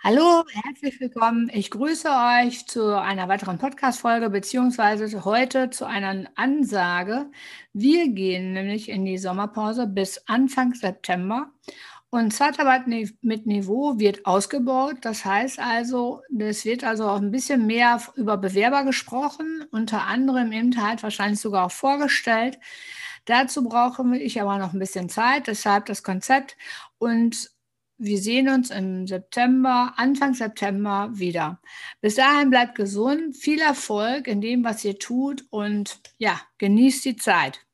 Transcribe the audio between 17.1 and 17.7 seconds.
ein bisschen